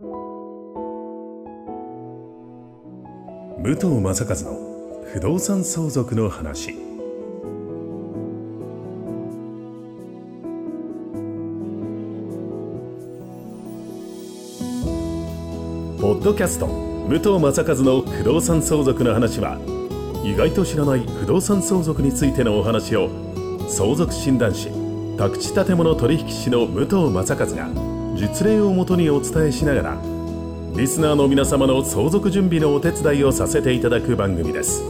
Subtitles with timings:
[0.00, 0.06] 武
[3.74, 4.56] 藤正和の
[5.12, 6.72] 不動産相続の話。
[16.00, 19.58] ポッドキャスト武藤正和の不動産相続の話は
[20.22, 23.10] 意外と知らない不動産相続についてのお話を
[23.68, 24.68] 相続診断士
[25.18, 27.87] 宅地建物取引士の武藤正和が
[28.18, 30.02] 実例をもとにお伝えしながら
[30.76, 34.82] リスナーの皆様の相続準備のお手伝いをさせていただく番組です。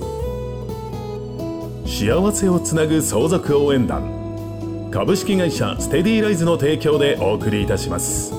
[1.87, 8.33] 幸せをつなぐ相続応援団株式会社ステディライズの提供でお送りいたします。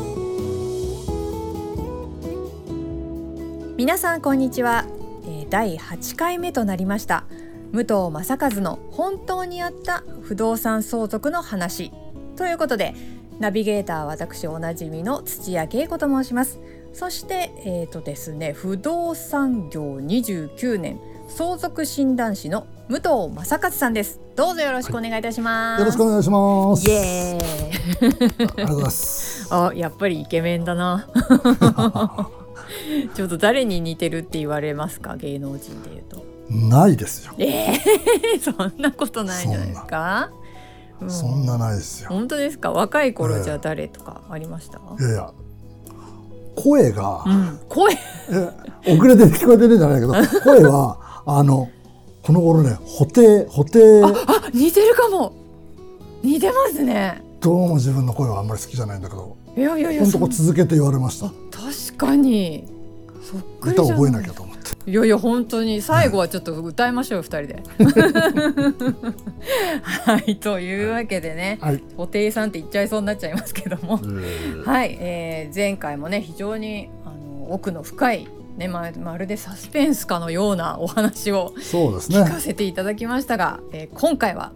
[3.77, 4.85] 皆さんこんにちは。
[5.25, 7.25] えー第8回目となりました。
[7.73, 11.91] 武藤正和の本当にあった不動産相続の話。
[12.35, 12.95] ということで
[13.39, 16.59] ナビゲーターは私おなじみの土屋恵子と申します。
[16.93, 24.19] そしてえーとですね不動産業29年相続診断士の武藤正和さんです。
[24.35, 26.89] どうぞよろしくお願いいたします、よろしくお願いします。
[26.89, 28.07] イエーイ。
[28.07, 29.47] ありがとうございます。
[29.53, 31.07] あやっぱりイケメンだな。
[33.15, 35.15] ちょっと誰に似てるって言われますか？
[35.17, 36.25] 芸能人で言うと。
[36.49, 37.33] ないですよ。
[37.37, 40.29] ええそんなことないんじゃないですか。
[40.33, 40.38] うん
[41.07, 42.09] そんなないですよ。
[42.09, 42.71] 本当ですか？
[42.71, 43.43] 若い頃ええ。
[43.43, 45.31] じゃあ誰とかありました、いやいや、
[46.55, 47.93] 声が、うん、声？
[48.85, 51.69] え遅れて聞こえてるんじゃないけど、 声はあの
[52.23, 54.13] この頃ね、補定補定あ
[54.53, 55.33] 似てるかも。
[56.21, 57.23] 似てますね。
[57.39, 61.27] どうも自分の声はあんまり好きじゃないんだけど、いやいやいや本当続けて言われました。
[61.27, 61.31] あ。
[61.51, 62.67] 確かに。
[63.23, 64.58] そっくりじゃない歌を覚えなきゃと思って。
[64.85, 67.63] いやいや本当に最後はちょっと歌いましょうよ二人で。
[69.81, 71.83] はいというわけでねはい。
[71.97, 73.99] 布袋さんって言っちゃいそうになっちゃいますけども
[74.65, 78.27] はい、えー前回もね非常にあの奥の深い、
[78.57, 82.39] ねままるでサスペンスかのようなお話をそうです聞かね。
[82.39, 84.51] せていただきましたが、えー今回は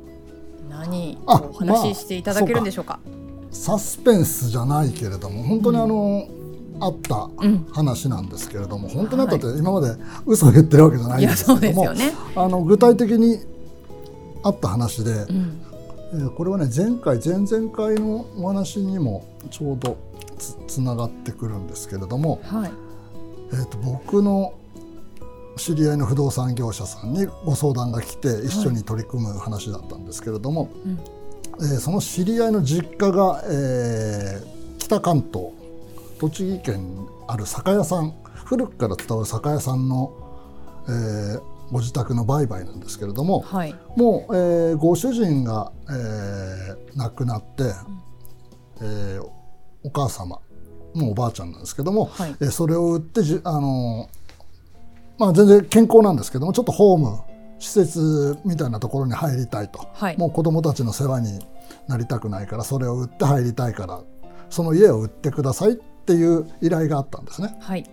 [0.69, 2.99] 何お話ししていただけるんでしょうか。
[3.51, 6.27] サスペンスじゃないけれども、本当にあの、
[6.79, 9.95] あったうん話なんですけれども、本当にあったって今まで
[10.25, 12.13] 嘘を言ってるわけじゃないんですけれども、ね。
[12.35, 13.39] あの具体的に
[14.43, 15.11] あった話で。
[15.11, 15.59] うん
[16.13, 19.97] えーこれはね前回前々回のお話にもちょうど
[20.37, 22.71] つつながってくるんですけれども、はい。
[23.51, 24.53] えー、と僕の
[25.57, 30.99] 知り合いの不動産業者さんにご相談が来て一緒に取り組む話だったんですけれども、うん
[31.61, 35.47] えーその知り合いの実家が、えー北関東
[36.29, 38.13] 栃木県にある酒屋さん
[38.45, 40.11] 古くから伝わる酒屋さんの、
[40.87, 43.73] えーご自宅の売買なんですけれども、はい。
[43.95, 47.63] もう、えーご主人が、えー亡くなって、
[48.81, 49.23] えー
[49.83, 50.39] お母様
[50.93, 52.35] もうおばあちゃんなんですけども、はい。
[52.41, 57.19] えーそれを売ってじ、あのーまあ、全然健康なんですけどもちょっとホーム
[57.57, 60.17] 施設みたいなところに入りたいと、はい。
[60.17, 61.39] もう子供たちの世話に
[61.87, 64.01] なりたくないからそれを売って入りたいから
[64.51, 67.55] その家を売ってくださいっていう依頼があったんですね。
[67.61, 67.89] はい。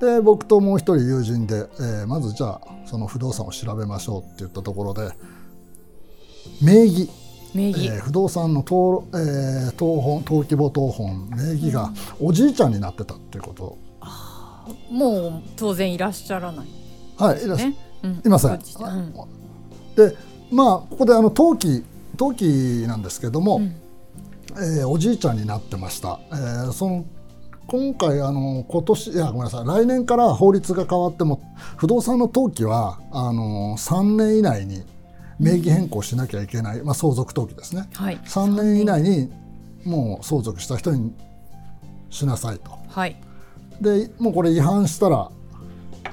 [0.00, 5.10] で僕ともう一人友人で、えーまずじゃあその不動産を調べましょうって言ったところで
[6.60, 7.08] 名義、
[7.54, 7.86] 名義。
[7.86, 13.78] えー不動産の登,、えー登本登記簿登本名義がおじいちゃんになってたっていうこと、
[14.90, 16.66] もう当然いらっしゃらない。
[17.16, 17.76] はいいらっしゃね。
[18.02, 20.16] うんいませんで
[20.50, 21.84] まあここであの登記
[22.18, 23.76] 登記なんですけども、うん
[24.56, 27.04] えーおじいちゃんになってました、えーその
[27.72, 29.64] 今回あの今年いやごめんなさい。
[29.64, 31.40] 来年から法律が変わっても
[31.78, 34.82] 不動産の登記はあの3年以内に
[35.40, 37.88] 名義変更しなきゃいけない、まあ、相続登記ですね。
[37.94, 38.18] はい。
[38.26, 39.32] 3年以内に
[39.86, 41.14] もう相続した人に
[42.10, 42.72] しなさいと。
[42.88, 43.16] はい。
[43.80, 45.30] でもうこれ違反したら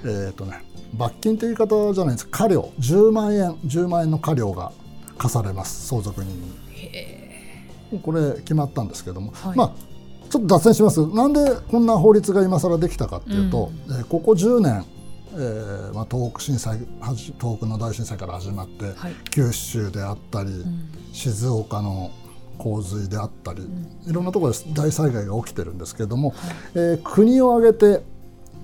[0.05, 0.61] えっ、とね
[0.93, 2.27] 罰金って言い方じゃないです。
[2.29, 2.71] 過料。
[2.79, 3.51] 10万円。
[3.65, 4.71] 10万円の過料が
[5.17, 5.87] 課されます。
[5.87, 7.99] 相続人に。
[8.01, 9.57] これ決まったんですけども、はい。
[9.57, 9.88] まあ
[10.29, 11.05] ちょっと脱線します。
[11.07, 14.85] なんでこんな法律が今更できたかっていうと、えーここ10年、
[15.33, 19.13] えーまあ、東北震災東北の大震災から始まって、はい。
[19.31, 20.89] 九州であったり、うん。
[21.11, 22.11] 静岡の
[22.57, 23.67] 洪水であったり、
[24.05, 26.33] いろんなところで大災害が起きてるんですけれども、
[26.75, 28.03] えー国を挙げて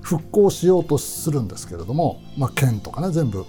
[0.01, 3.44] 復興しようとするんですけれども、まあ、県とかね全部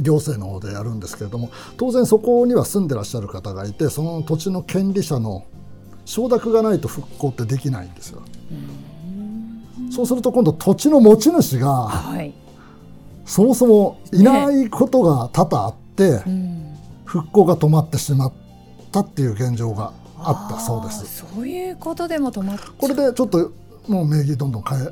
[0.00, 5.44] 行政の方でやるんですけれども当然そこには住んでらっしゃる方がいてその土地の権利者の
[6.08, 8.22] 承諾がないと復興ってできないんですよ。
[9.90, 12.32] そうすると今度土地の持ち主がはい。
[13.26, 16.74] そもそもいないことが多々あって、うん。
[17.04, 18.32] 復興が止まってしまっ
[18.90, 21.24] たっていう現状があったそうです。
[21.34, 23.52] そういうことでも止まっこれでちょっと
[23.86, 24.88] もう名義どんどん変え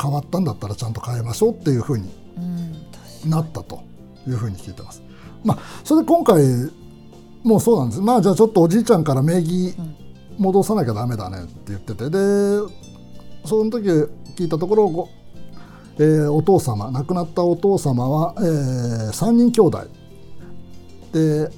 [0.00, 3.82] 変わったんだったらちゃんと変えましょうっていうふうにうんなったと
[4.28, 5.02] いうふうに聞いてます。
[5.44, 6.44] まあ、それで今回
[7.42, 10.01] もうそうなんですまあじゃあちょっとおじいちゃんから名義うん
[10.38, 12.10] 戻さなきゃダメだねって言ってて。
[12.10, 12.18] で
[13.44, 13.88] その時
[14.36, 15.08] 聞いたところご、
[15.98, 19.86] えーお父様亡くなったお父様は、え3人兄弟。
[21.12, 21.50] で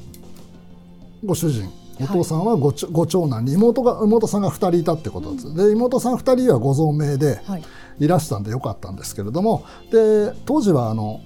[1.24, 7.62] ご主人お父さんはご,、ご長男に妹が妹さんが2人いたってことです、で妹さん2人はご存命ではい。
[8.00, 9.64] いらしたんでよかったんですけれども。
[9.92, 11.20] で当時はあの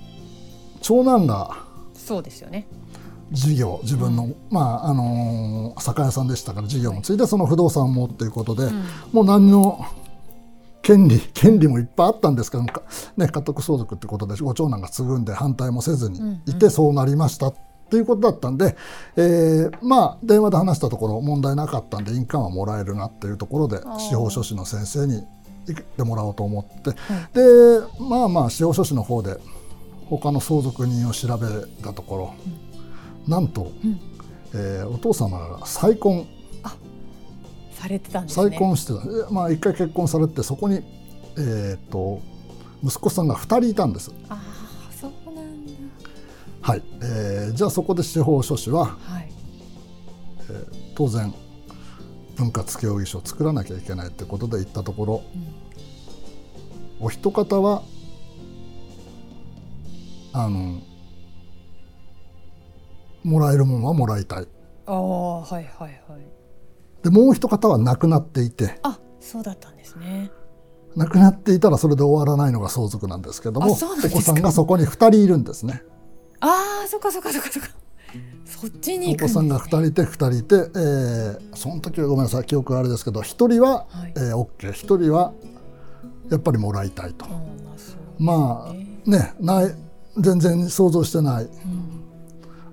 [0.82, 1.56] 長男が
[1.94, 2.66] そうですよね
[3.30, 8.84] 事業自分の、まああのー酒屋さんでしたから事業もついてその不動産もっていうことで、ん。
[9.12, 9.84] もう何の
[10.82, 12.70] 権利 権利もいっぱいあったんですけどね、
[13.16, 17.54] 家督相続ってことでご長男が継ぐんで反対もせずにいて、そうなりましたっ
[17.90, 18.76] ていうことだったんで、
[19.16, 23.98] えーまあ電話で話したところ問題なかったんで印鑑はもらえるなっていうところでー。
[23.98, 25.24] 司法書士の先生に
[25.66, 26.90] 行ってもらおうと思って、
[27.34, 29.36] でまあまあ司法書士の方で
[30.08, 31.46] 他の相続人を調べ
[31.82, 32.34] たところ、
[33.28, 33.70] なんと、
[34.54, 36.26] えーお父様が再婚。
[37.72, 38.50] されてたんですね。
[38.50, 38.98] 再婚してた、
[39.30, 40.82] えまあ一回結婚されてそこに、
[41.36, 42.20] えー、と
[42.82, 44.10] 息子さんが2人いたんです。
[44.28, 45.72] ああそうなんだ。
[46.60, 46.82] はい。
[47.02, 49.30] えーじゃあそこで司法書士ははい。
[50.96, 51.32] 当然
[52.36, 55.22] 分割協議書を作らなきゃいけないってことで言ったところ、
[56.98, 57.82] お一方は
[60.32, 60.80] あの
[63.22, 64.46] もらえるものはもらいたい。
[64.86, 65.92] ああはいはいはい。
[67.02, 68.78] でもう一方は亡くなっていて。
[68.82, 70.30] あそうだったんですね。
[70.96, 75.82] 亡くなっていたらそれで終わらないのが相続なんですけどもお子さんがそこに2人いるんですね。
[76.40, 77.68] ああそっかそっかそっかそっか
[78.44, 82.44] そっちにね、子さんが2人いて2人いて、えーその時はごめんなさい。
[82.44, 84.14] 記憶があれですけど1人は、はい。
[84.16, 84.72] えー、OK1
[85.02, 85.32] 人は
[86.30, 87.26] やっぱりもらいたいと。
[87.26, 87.58] うん
[88.18, 89.74] まあねねない
[90.16, 91.97] 全然想像してない、うん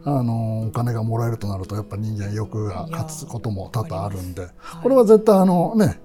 [0.08, 4.84] あのお金がもらえるとなるとやっぱ人間欲が勝つことも多々あるんではい。
[4.84, 6.00] これは絶対あのね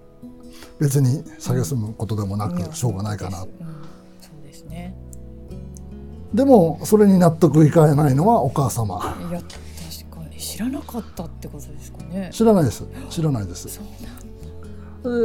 [0.78, 3.68] 別に蔑むことでもなくしょうがないかなそうですうん。
[4.22, 4.96] そうですね
[6.32, 9.16] でもそれに納得いかないのはお母様。
[9.28, 10.38] いや確かに。
[10.38, 12.30] 知らなかったってことですかね。
[12.32, 12.84] 知らないです。
[13.10, 13.68] 知らないです。
[13.68, 13.80] そ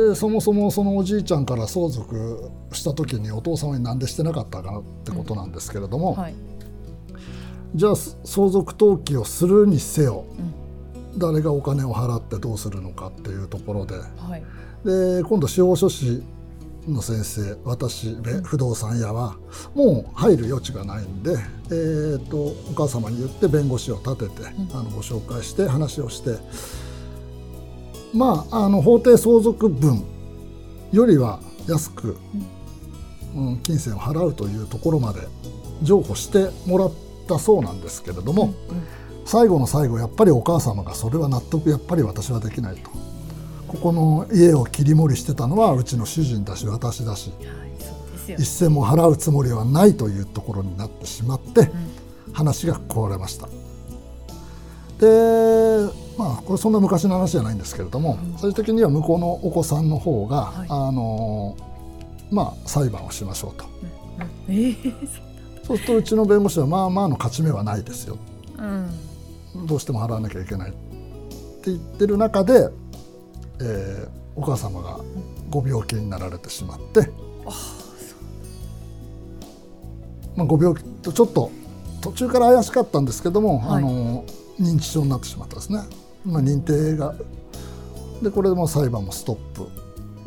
[0.10, 6.36] でそもそもそのおじいちゃんから相続した時にお父様になんでしてなかったかなってことなんですけれども、はい
[7.76, 10.26] じゃあ相続登記をするにせよ
[11.14, 11.20] うん。
[11.20, 13.96] 誰がお金を払ってどうするのかっていうところで。
[13.96, 14.44] はい。
[14.86, 16.24] で今度司法書士
[16.88, 19.36] の先生私べ不動産屋は
[19.74, 26.38] もう入る余地がないんで、えー、とお母様に言って弁護士を立てて、あのご紹介して話をして。
[28.14, 30.02] まああの法定相続分
[30.94, 32.16] よりは安く、
[33.36, 35.28] うん、金銭を払うというところまで
[35.82, 36.94] 譲歩してもらっ
[37.26, 38.54] たそうなんですけれども、
[39.26, 42.90] 最後の最後やっぱりお母様がそれは納得やっぱり私はできないと。
[43.68, 47.40] ここの家を切り盛りしてたのはうちの主人だし私だしはい
[47.80, 51.72] そうですよ一銭も払うつもりはないというところになってしまって
[52.32, 53.50] 話が壊れました。
[55.00, 60.68] でまあこれそんな昔の話じゃないんですけれども、最終的には向こうのお子さんの方が、はい。
[60.70, 61.58] あの
[62.32, 63.66] まあ裁判をしましょうと。
[64.48, 65.25] えー
[65.66, 68.18] そうするとうちの弁護士はまあまあの勝ち目はないですよ。
[68.58, 69.68] うん。
[69.68, 72.70] どうしても払わなきゃいけないって言ってる中で、
[73.62, 75.00] えーお母様が
[75.50, 77.10] ご病気になられてしまって、
[80.36, 81.52] まあ、ご病気とちょっと
[82.02, 83.78] 途中から怪しかったんですけども、はい。
[83.78, 84.26] あの
[84.60, 85.80] 認知症になってしまったんですね。
[86.26, 87.16] まあ、認定が
[88.22, 89.68] でこれでもう裁判もストップ。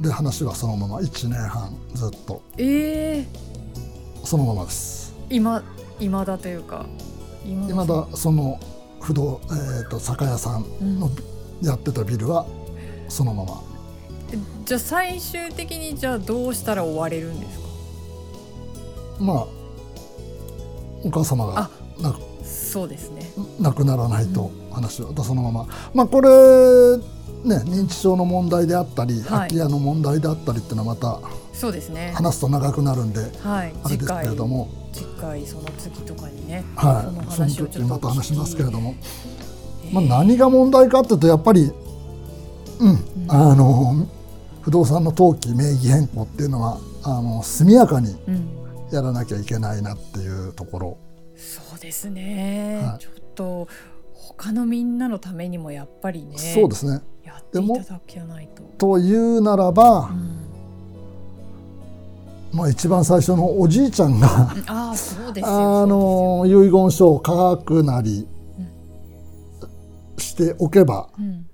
[0.01, 2.43] で話はそのまま1年半ずっと。
[2.57, 3.27] ええ
[4.25, 5.08] そのままです。
[5.31, 5.63] 今
[6.01, 6.87] 今だというか
[7.45, 8.59] 今今だその
[9.01, 11.11] 不動、えー、と酒屋さんの
[11.63, 12.47] やってたビルは
[13.09, 13.63] そのまま、
[14.65, 19.25] じゃあ最終的にじゃあどうしたら終われるんですか？
[19.25, 19.47] まあ
[21.05, 21.71] お母様があ
[22.03, 23.31] なそうですね。
[23.61, 25.13] 亡くならないと話は。
[25.25, 25.67] そのまま。
[25.95, 26.29] まあこれ
[27.45, 29.25] ね認知症の問題であったり、はい。
[29.25, 31.21] 空き家の問題であったりっていうのはまた
[31.53, 32.13] そうですね。
[32.15, 33.75] 話すと長くなるんではい。
[33.85, 38.95] あれですけれども、次回その次とかにねはい、その話をちょっと時また話しますけれども、
[39.85, 39.95] えー。
[39.95, 41.73] まあ、何が問題かっていうとやっぱり、
[42.81, 42.99] うん。
[43.29, 44.07] あの
[44.63, 48.59] 不動産の登記名義変更っていうのはあの速やかにうん。
[48.91, 50.99] やらなきゃいけないなっていうところ、
[51.37, 52.99] そうですね、はい。
[52.99, 53.69] ちょっと
[54.15, 56.39] 他のみんなのためにもやっぱりね。
[56.39, 57.03] そうですね。
[57.29, 58.99] やっていただけないと、と。
[58.99, 60.39] いうならば、うん。
[62.53, 64.27] まあ、一番最初のおじいちゃんが
[64.67, 68.27] ああそうですよあの遺言書を書くなり
[70.17, 71.47] しておけば、うん。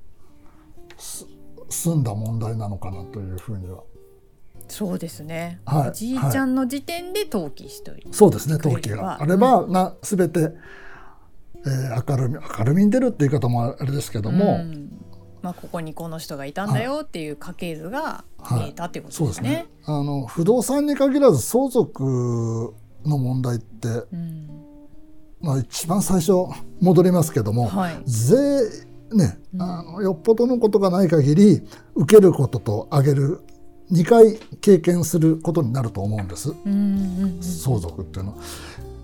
[1.69, 3.83] 済んだ問題なのかなというふうには。
[4.69, 14.94] そうですね、はいおじいちゃんの時点で登記しておいて、そうですね登記があれば、な全て、えー明るみ明るみに出るっていう言い方もあれですけども、うん
[15.45, 18.61] まあ、ここにこの人がいたんだよっていう家系図がはい。
[18.61, 19.67] 見えたっていうことですすでねね。
[19.85, 22.75] あの不動産に限らず相続
[23.05, 24.49] の問題って、うん。
[25.41, 26.33] まあ、一番最初
[26.81, 28.03] 戻りますけども、はい。
[28.07, 28.37] 税
[29.13, 31.63] ね、あのよっぽどのことがない限り
[31.95, 33.41] 受けることとあげる
[33.93, 36.55] 2回経験することになると思うんです。
[37.63, 38.33] 相続っていうの。
[38.33, 38.39] は。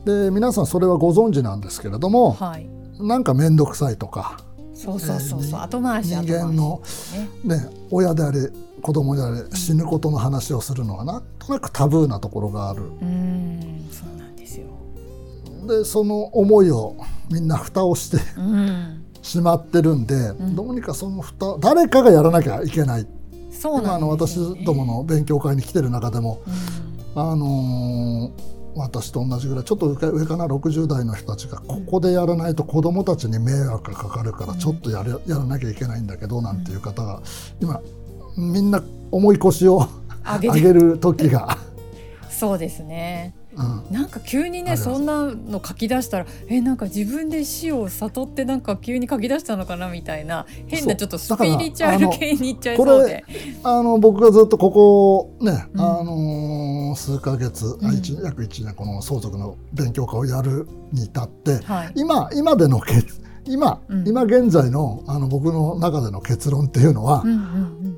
[0.06, 2.66] で皆さんそれはご存知なんですけれども、はい。
[2.98, 4.38] なんか面倒くさいとか、
[4.82, 6.80] そうそうそうそう、えー後回し人間の
[7.44, 7.56] ね。
[7.56, 8.48] ね、親であれ
[8.82, 12.82] 子供であれ死ぬことの話をするのはなんとなくタブーなところがある。
[12.82, 14.66] うんそうなんですよ。
[15.68, 16.96] でその思いを
[17.30, 19.04] みんな蓋をしてうん。
[19.22, 20.56] しまってるんで、ん。
[20.56, 23.06] どうにかその蓋誰かがやらなきゃいけない。
[23.52, 26.40] そうなんね、私どもの勉強会に来てる中でも、
[27.14, 27.22] うん。
[27.22, 37.22] あのー私と同じぐらいちょっと上かな60代の人たちがここでやらないと子どもたちに迷惑がかかるからちょっとやるやらなきゃいけないんだけどなんていう方が
[37.60, 37.80] 今
[38.36, 39.88] みんな重い腰を
[40.40, 41.58] 上げる時が、
[42.30, 53.08] そうですねうん、なんか急にねそんなの書き出したらえなんか自分で死を悟ってなんか急に書き出したのかなみたいな変なちょっとスピリチュアル系にいっちゃいこそうで。
[53.08, 53.24] れ。
[53.64, 55.80] あの僕がずっとここね、うん。
[55.80, 57.94] あのー数ヶ月、あうん。
[57.94, 64.08] 一約1年この相続の勉強会をやるに至ってはい、今今での結今、うん。
[64.08, 67.96] 今現在のあの僕の中での結論っていうのは、うんうん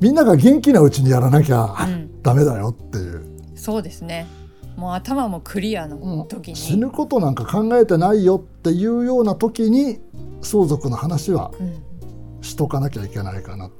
[0.00, 4.26] みんなが元気なうちにやらなきゃうん、うん、ダメだよっていう、そうですね
[4.76, 6.28] もう頭もクリアのうん。
[6.28, 10.00] 時に、死ぬことなんか考えてないよっていうような時に
[10.40, 13.70] 相続の話はうん、しとかなきゃいけないかな。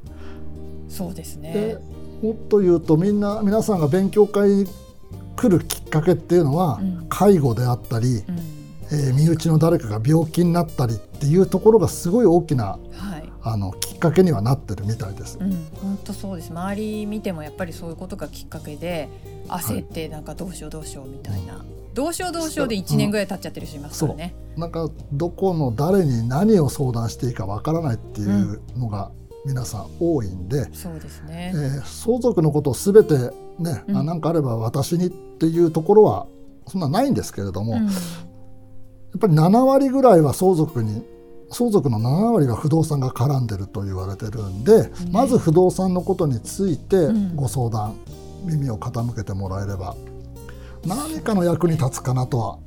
[0.89, 1.77] そうですでね
[2.23, 4.67] もっと言うとみんな皆さんが勉強会に
[5.37, 7.07] 来るきっかけっていうのは、うん。
[7.09, 8.39] 介護であったり、うん。
[8.91, 13.33] えー身内の誰かが病気になったりっていうところがすごい大きなはい。
[13.45, 15.39] あのきっかけにはなってるみたいです。
[15.41, 16.51] うん、本当そうです。
[16.51, 19.09] 周り見てもやっぱりそういうことがきっかけで
[19.49, 24.35] 焦ってなんかどうしようどうしようみたいな、どうしようどうしようで1年ぐらい経っちゃってる人いますからね。
[24.57, 29.11] なんかどこの誰に何を相談していいかわからないっていうのが
[29.45, 31.53] 皆さん多いんで、そうですね。
[31.55, 31.59] え。
[31.59, 33.15] ー相続のことを全て
[33.59, 33.97] ね、うん。
[33.97, 36.27] あなんかあれば私にっていうところは
[36.67, 37.87] そんなないんですけれども、うん。
[37.87, 41.05] やっぱり7割ぐらいは相続に
[41.51, 47.95] 相続の7割が不動産が絡んでると言われてるんで、まず不動産のことについてうんご相談、
[48.45, 49.97] 耳を傾けてもらえれば
[50.87, 52.59] 何かの役に立つかなとは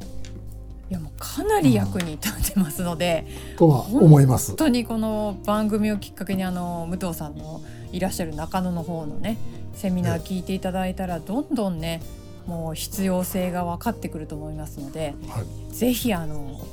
[0.89, 3.25] いやもうかなり役に立ってますので、
[3.57, 4.57] とは思います本。
[4.57, 9.37] 当にこの番組をきっかけにあの武藤さんのいらっしゃる中野の方のね
[9.73, 12.01] セミナー聞いていただいたらどんどんね
[12.45, 16.65] もう必要性が分かってくると思いますので、はいぜひあの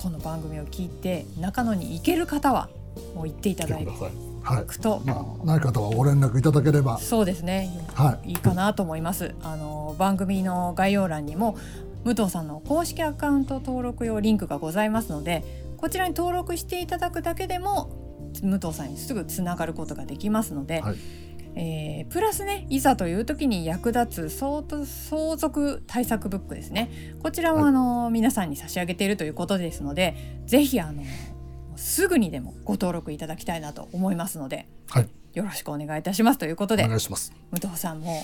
[0.00, 2.70] この番組を聞いて中野に行ける方は
[3.14, 4.29] もう行っていただ来て。
[4.42, 4.66] はい。
[4.66, 7.70] くと、まあ、ない方はご連絡いただければ、そうですね。
[7.94, 8.32] はい。
[8.32, 9.34] いかなと思います。
[9.42, 11.56] あの番組の概要欄にも
[12.04, 15.44] 武藤さんの公式アカウント登録用リンクがございますので
[15.76, 20.96] こちらに登録していただくだけでも武藤さんにすぐつながることができますので、はい。
[21.56, 26.90] えープラスねいざという時に役立つ相相続対策ブックですね。
[27.22, 27.68] こちらも、はい。
[27.68, 30.16] あの皆さんに差し上げているということですので
[30.46, 31.02] ぜひあの
[31.80, 37.32] すぐにでもご登録いただきたいなと思いますのではい、よろしくお願いいたしますということでお願いします。
[37.52, 38.22] 武藤さんも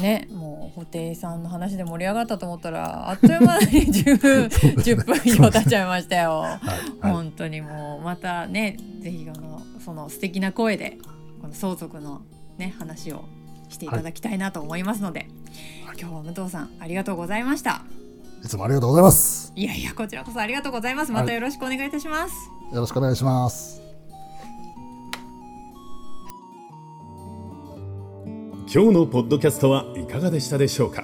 [0.00, 4.44] ねもう布袋さんの話で盛り上がったと思ったらあっという間に10分
[4.80, 6.38] 10分以上経っちゃいましたよ。
[6.38, 6.50] はい、
[7.00, 10.98] はい、本当にもうまたねぜひあのその素敵な声で
[11.42, 12.22] この相続の
[12.56, 13.24] ね話を
[13.68, 15.28] していただきたいなと思いますので、
[16.00, 17.82] 今日は武藤さんありがとうございました。
[18.46, 19.52] いつもありがとうございます。
[19.56, 21.12] いやいやこちらこそありがとうございます。
[21.12, 22.34] またよろしくお願いいたします。
[22.72, 23.82] よろしくお願いします。
[28.72, 31.02] 今日のポッドキャストはいかがでしたでしょうか？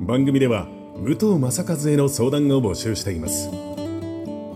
[0.00, 3.48] 番組では武藤正和への相談を募集しています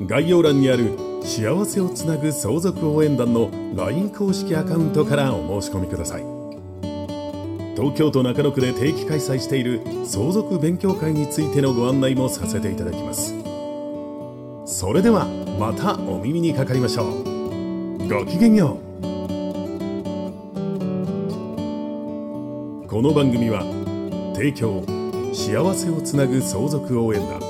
[0.07, 6.36] 概要欄にある幸せをつなぐ相続応援団の LINE 公式アカウントからお申し込みください
[7.77, 13.35] 東京都中野区で定期開催している相続勉強会についてのご案内もさせていただきます。
[14.65, 15.27] それでは
[15.59, 18.09] またお耳にかかりましょう。
[18.09, 19.07] ごきげんよう。
[22.89, 23.63] この番組は
[24.35, 24.83] 提供
[25.35, 27.41] 幸せをつなぐ相続応援団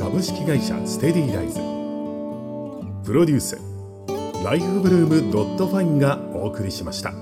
[0.00, 1.60] 株式会社ステディライズ。
[3.04, 3.60] プロデュース
[4.42, 7.19] ライフブルームドットファインがお送りしました。